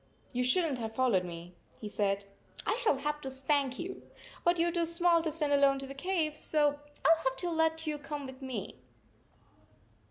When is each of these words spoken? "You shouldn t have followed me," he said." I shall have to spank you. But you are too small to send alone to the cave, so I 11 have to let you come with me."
"You 0.33 0.43
shouldn 0.43 0.77
t 0.77 0.81
have 0.81 0.95
followed 0.95 1.23
me," 1.25 1.53
he 1.79 1.87
said." 1.87 2.25
I 2.65 2.75
shall 2.77 2.97
have 2.97 3.21
to 3.21 3.29
spank 3.29 3.77
you. 3.77 4.01
But 4.43 4.57
you 4.57 4.69
are 4.69 4.71
too 4.71 4.85
small 4.87 5.21
to 5.21 5.31
send 5.31 5.53
alone 5.53 5.77
to 5.77 5.85
the 5.85 5.93
cave, 5.93 6.35
so 6.35 6.69
I 6.69 6.69
11 6.69 6.81
have 7.25 7.35
to 7.35 7.51
let 7.51 7.85
you 7.85 7.99
come 7.99 8.25
with 8.25 8.41
me." 8.41 8.79